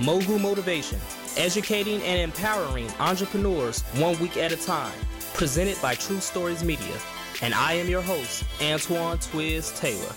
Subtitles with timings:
[0.00, 0.98] Mogul Motivation,
[1.36, 4.94] educating and empowering entrepreneurs one week at a time.
[5.34, 6.96] Presented by True Stories Media.
[7.42, 10.14] And I am your host, Antoine Twiz Taylor.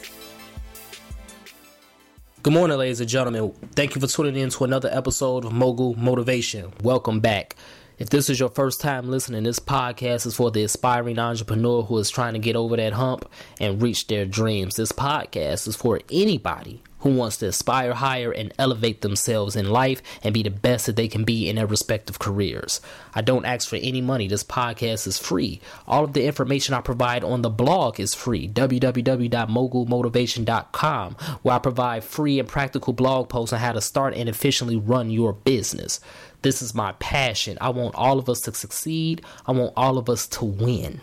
[2.43, 3.51] Good morning, ladies and gentlemen.
[3.75, 6.71] Thank you for tuning in to another episode of Mogul Motivation.
[6.81, 7.57] Welcome back.
[7.99, 11.97] If this is your first time listening, this podcast is for the aspiring entrepreneur who
[11.97, 13.29] is trying to get over that hump
[13.59, 14.77] and reach their dreams.
[14.77, 20.01] This podcast is for anybody who wants to aspire higher and elevate themselves in life
[20.23, 22.81] and be the best that they can be in their respective careers.
[23.13, 24.27] I don't ask for any money.
[24.27, 25.61] This podcast is free.
[25.87, 28.47] All of the information I provide on the blog is free.
[28.47, 34.77] www.mogulmotivation.com, where I provide free and practical blog posts on how to start and efficiently
[34.77, 35.99] run your business.
[36.41, 37.57] This is my passion.
[37.61, 39.21] I want all of us to succeed.
[39.45, 41.01] I want all of us to win.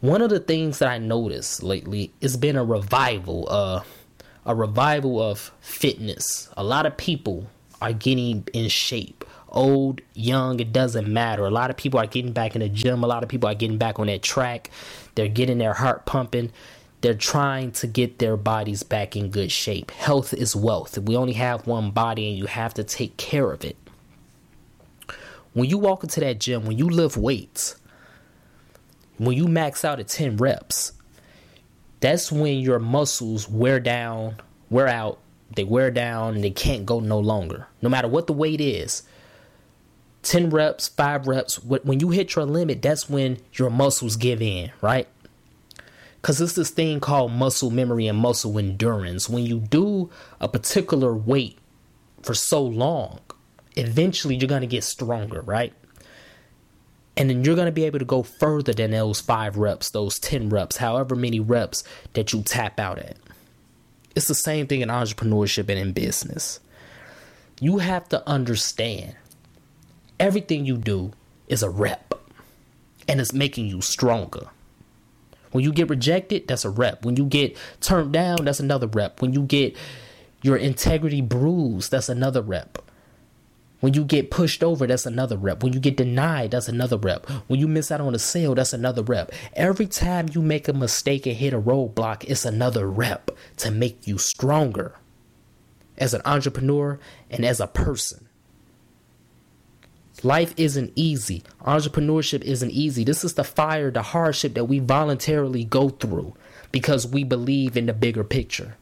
[0.00, 3.80] One of the things that I noticed lately has been a revival, uh,
[4.46, 6.48] a revival of fitness.
[6.56, 7.46] A lot of people
[7.82, 9.24] are getting in shape.
[9.48, 11.44] Old, young, it doesn't matter.
[11.44, 13.02] A lot of people are getting back in the gym.
[13.02, 14.70] A lot of people are getting back on that track.
[15.16, 16.52] They're getting their heart pumping.
[17.00, 19.90] They're trying to get their bodies back in good shape.
[19.90, 20.96] Health is wealth.
[20.98, 23.76] We only have one body and you have to take care of it.
[25.52, 27.76] When you walk into that gym, when you lift weights,
[29.18, 30.92] when you max out at 10 reps,
[32.00, 34.36] that's when your muscles wear down,
[34.70, 35.18] wear out,
[35.54, 37.68] they wear down, and they can't go no longer.
[37.80, 39.02] No matter what the weight is.
[40.22, 44.72] 10 reps, 5 reps, when you hit your limit, that's when your muscles give in,
[44.80, 45.06] right?
[46.20, 49.28] Because it's this thing called muscle memory and muscle endurance.
[49.28, 50.10] When you do
[50.40, 51.58] a particular weight
[52.22, 53.20] for so long,
[53.76, 55.72] eventually you're going to get stronger, right?
[57.16, 60.18] And then you're going to be able to go further than those five reps, those
[60.18, 63.16] 10 reps, however many reps that you tap out at.
[64.14, 66.60] It's the same thing in entrepreneurship and in business.
[67.60, 69.16] You have to understand
[70.20, 71.12] everything you do
[71.48, 72.14] is a rep
[73.08, 74.48] and it's making you stronger.
[75.52, 77.04] When you get rejected, that's a rep.
[77.04, 79.22] When you get turned down, that's another rep.
[79.22, 79.76] When you get
[80.42, 82.78] your integrity bruised, that's another rep.
[83.80, 85.62] When you get pushed over, that's another rep.
[85.62, 87.28] When you get denied, that's another rep.
[87.46, 89.32] When you miss out on a sale, that's another rep.
[89.52, 94.06] Every time you make a mistake and hit a roadblock, it's another rep to make
[94.06, 94.94] you stronger
[95.98, 96.98] as an entrepreneur
[97.30, 98.28] and as a person.
[100.22, 101.42] Life isn't easy.
[101.60, 103.04] Entrepreneurship isn't easy.
[103.04, 106.34] This is the fire, the hardship that we voluntarily go through
[106.72, 108.76] because we believe in the bigger picture.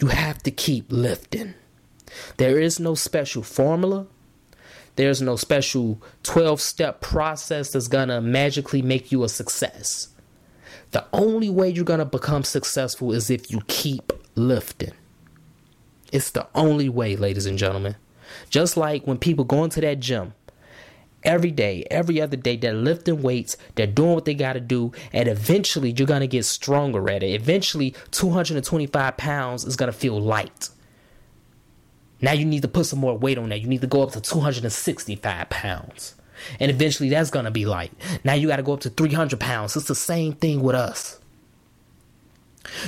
[0.00, 1.54] You have to keep lifting.
[2.36, 4.06] There is no special formula.
[4.96, 10.08] There's no special 12 step process that's going to magically make you a success.
[10.92, 14.92] The only way you're going to become successful is if you keep lifting.
[16.12, 17.96] It's the only way, ladies and gentlemen.
[18.48, 20.34] Just like when people go into that gym
[21.22, 24.92] every day, every other day, they're lifting weights, they're doing what they got to do,
[25.12, 27.32] and eventually you're going to get stronger at it.
[27.32, 30.70] Eventually, 225 pounds is going to feel light.
[32.20, 33.60] Now you need to put some more weight on that.
[33.60, 36.14] You need to go up to 265 pounds.
[36.60, 37.92] And eventually that's going to be light.
[38.24, 39.76] Now you got to go up to 300 pounds.
[39.76, 41.18] It's the same thing with us.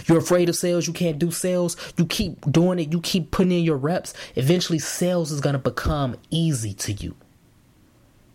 [0.06, 3.53] You're afraid of sales, you can't do sales, you keep doing it, you keep putting
[3.53, 4.12] in your reps.
[4.34, 7.15] Eventually, sales is going to become easy to you.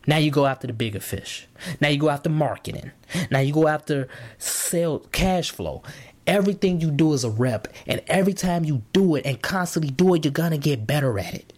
[0.05, 1.47] Now you go after the bigger fish.
[1.79, 2.91] Now you go after marketing.
[3.31, 5.81] Now you go after sale cash flow.
[6.25, 10.13] Everything you do is a rep, and every time you do it and constantly do
[10.13, 11.53] it, you're gonna get better at it.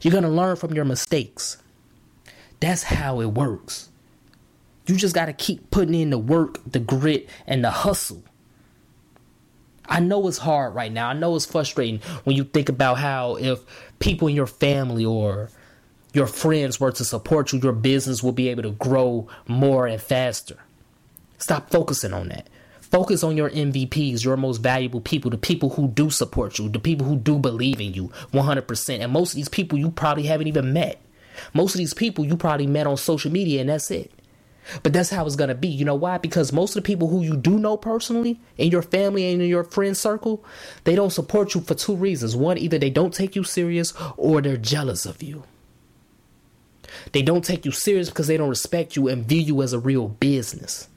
[0.00, 1.56] You're gonna learn from your mistakes.
[2.60, 3.88] That's how it works.
[4.86, 8.22] You just gotta keep putting in the work, the grit, and the hustle.
[9.88, 11.08] I know it's hard right now.
[11.08, 13.60] I know it's frustrating when you think about how if
[13.98, 15.50] people in your family or
[16.12, 20.00] your friends were to support you, your business will be able to grow more and
[20.00, 20.56] faster.
[21.38, 22.48] Stop focusing on that.
[22.90, 26.78] Focus on your MVPs, your most valuable people, the people who do support you, the
[26.78, 29.00] people who do believe in you 100%.
[29.00, 31.00] And most of these people you probably haven't even met.
[31.52, 34.10] Most of these people you probably met on social media and that's it.
[34.82, 35.68] But that's how it's going to be.
[35.68, 36.18] You know why?
[36.18, 39.48] Because most of the people who you do know personally in your family and in
[39.48, 40.44] your friend circle,
[40.84, 42.36] they don't support you for two reasons.
[42.36, 45.44] One, either they don't take you serious or they're jealous of you.
[47.12, 49.78] They don't take you serious because they don't respect you and view you as a
[49.78, 50.88] real business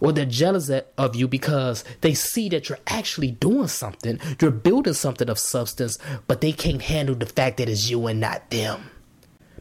[0.00, 4.94] or they're jealous of you because they see that you're actually doing something, you're building
[4.94, 8.90] something of substance, but they can't handle the fact that it's you and not them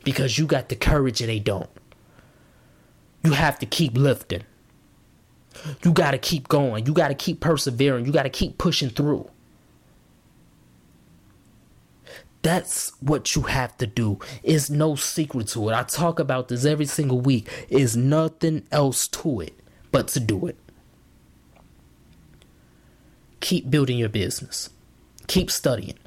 [0.03, 1.69] because you got the courage and they don't.
[3.23, 4.43] You have to keep lifting.
[5.83, 6.85] You got to keep going.
[6.85, 8.05] You got to keep persevering.
[8.05, 9.29] You got to keep pushing through.
[12.41, 14.17] That's what you have to do.
[14.41, 15.73] It's no secret to it.
[15.73, 17.47] I talk about this every single week.
[17.69, 19.60] Is nothing else to it
[19.91, 20.57] but to do it.
[23.39, 24.69] Keep building your business.
[25.27, 25.97] Keep studying.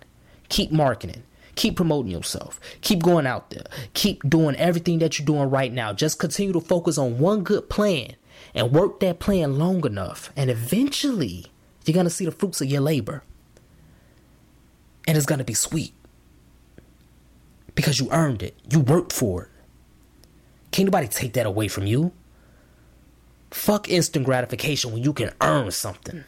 [0.48, 1.25] Keep marketing.
[1.56, 2.60] Keep promoting yourself.
[2.81, 3.64] Keep going out there.
[3.92, 5.92] Keep doing everything that you're doing right now.
[5.92, 8.14] Just continue to focus on one good plan
[8.54, 10.32] and work that plan long enough.
[10.36, 11.46] And eventually,
[11.84, 13.22] you're going to see the fruits of your labor.
[15.06, 15.92] And it's going to be sweet
[17.75, 18.56] because you earned it.
[18.70, 19.48] You worked for it.
[20.70, 22.12] Can't nobody take that away from you.
[23.54, 26.24] Fuck instant gratification when you can earn something.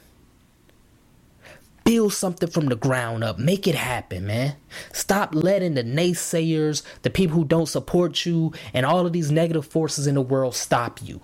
[1.83, 3.37] Build something from the ground up.
[3.37, 4.55] Make it happen, man.
[4.93, 9.67] Stop letting the naysayers, the people who don't support you, and all of these negative
[9.67, 11.21] forces in the world stop you.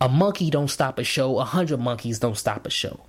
[0.00, 1.40] A monkey don't stop a show.
[1.40, 3.00] A hundred monkeys don't stop a show.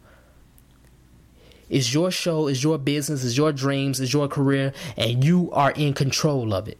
[1.69, 5.71] It's your show, it's your business, it's your dreams, it's your career, and you are
[5.71, 6.79] in control of it.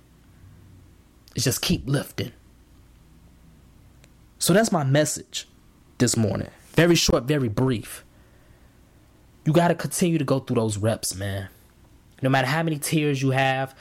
[1.36, 2.32] Just keep lifting.
[4.46, 5.48] So that's my message
[5.98, 6.50] this morning.
[6.74, 8.06] Very short, very brief.
[9.44, 11.48] You got to continue to go through those reps, man.
[12.22, 13.74] No matter how many tears you have,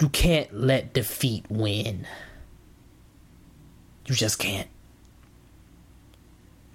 [0.00, 2.08] you can't let defeat win.
[4.06, 4.66] You just can't.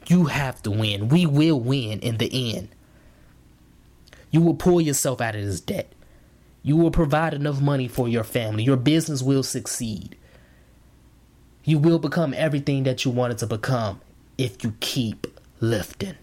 [0.08, 1.10] You have to win.
[1.10, 2.70] We will win in the end.
[4.32, 5.92] You will pull yourself out of this debt.
[6.64, 8.64] You will provide enough money for your family.
[8.64, 10.16] Your business will succeed.
[11.64, 14.02] You will become everything that you wanted to become
[14.38, 15.28] if you keep
[15.60, 16.16] lifting.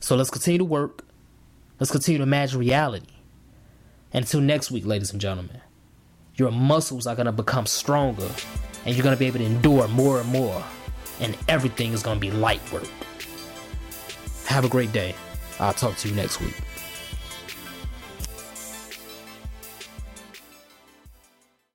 [0.00, 1.04] So let's continue to work.
[1.80, 3.06] Let's continue to imagine reality.
[4.12, 5.60] Until next week, ladies and gentlemen,
[6.36, 8.28] your muscles are going to become stronger
[8.84, 10.62] and you're going to be able to endure more and more.
[11.20, 12.88] And everything is going to be light work.
[14.46, 15.14] Have a great day.
[15.58, 16.54] I'll talk to you next week.